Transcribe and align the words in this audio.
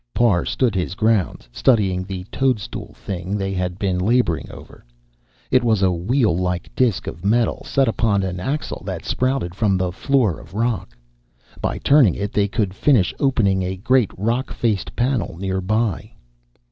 Parr 0.15 0.45
stood 0.45 0.73
his 0.73 0.95
ground, 0.95 1.47
studying 1.51 2.03
the 2.03 2.23
toadstool 2.31 2.95
thing 2.95 3.37
they 3.37 3.53
had 3.53 3.77
been 3.77 3.99
laboring 3.99 4.49
over. 4.51 4.83
It 5.51 5.63
was 5.63 5.83
a 5.83 5.91
wheel 5.91 6.35
like 6.35 6.73
disk 6.75 7.05
of 7.05 7.23
metal, 7.23 7.61
set 7.67 7.87
upon 7.87 8.23
an 8.23 8.39
axle 8.39 8.81
that 8.87 9.05
sprouted 9.05 9.53
from 9.53 9.77
the 9.77 9.91
floor 9.91 10.39
of 10.39 10.55
rock. 10.55 10.97
By 11.61 11.77
turning 11.77 12.15
it, 12.15 12.33
they 12.33 12.47
could 12.47 12.73
finish 12.73 13.13
opening 13.19 13.61
a 13.61 13.77
great 13.77 14.09
rock 14.17 14.51
faced 14.51 14.95
panel 14.95 15.37
near 15.37 15.61
by.... 15.61 16.13